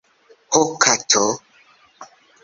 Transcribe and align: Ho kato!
Ho 0.53 0.61
kato! 0.83 1.21